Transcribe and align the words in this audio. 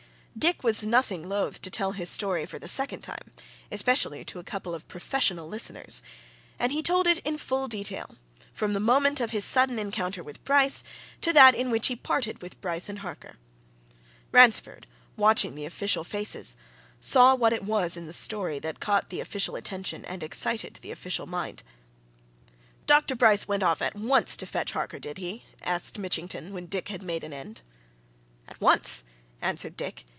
Dick 0.39 0.63
was 0.63 0.85
nothing 0.87 1.27
loth 1.27 1.61
to 1.61 1.69
tell 1.69 1.91
his 1.91 2.09
story 2.09 2.45
for 2.45 2.57
the 2.57 2.67
second 2.69 3.01
time 3.01 3.33
especially 3.69 4.23
to 4.25 4.39
a 4.39 4.43
couple 4.45 4.73
of 4.73 4.87
professional 4.87 5.45
listeners. 5.47 6.01
And 6.57 6.71
he 6.71 6.81
told 6.81 7.05
it 7.05 7.19
in 7.19 7.37
full 7.37 7.67
detail, 7.67 8.15
from 8.53 8.71
the 8.71 8.79
moment 8.79 9.19
of 9.19 9.31
his 9.31 9.43
sudden 9.43 9.77
encounter 9.77 10.23
with 10.23 10.41
Bryce 10.45 10.83
to 11.19 11.33
that 11.33 11.53
in 11.53 11.69
which 11.69 11.87
he 11.87 11.95
parted 11.97 12.41
with 12.41 12.59
Bryce 12.61 12.87
and 12.89 12.99
Harker. 12.99 13.35
Ransford, 14.31 14.87
watching 15.17 15.53
the 15.53 15.65
official 15.65 16.05
faces, 16.05 16.55
saw 17.01 17.35
what 17.35 17.53
it 17.53 17.63
was 17.63 17.95
in 17.97 18.05
the 18.07 18.13
story 18.13 18.57
that 18.59 18.79
caught 18.79 19.09
the 19.09 19.19
official 19.19 19.55
attention 19.57 20.05
and 20.05 20.23
excited 20.23 20.79
the 20.81 20.91
official 20.91 21.27
mind. 21.27 21.61
"Dr. 22.87 23.15
Bryce 23.15 23.47
went 23.49 23.63
off 23.63 23.81
at 23.81 23.95
once 23.95 24.37
to 24.37 24.45
fetch 24.47 24.71
Harker, 24.71 24.97
did 24.97 25.17
he?" 25.19 25.43
asked 25.61 25.99
Mitchington, 25.99 26.51
when 26.53 26.67
Dick 26.67 26.87
had 26.87 27.03
made 27.03 27.23
a 27.25 27.27
end. 27.27 27.61
"At 28.47 28.59
once," 28.61 29.03
answered 29.41 29.75
Dick. 29.77 30.05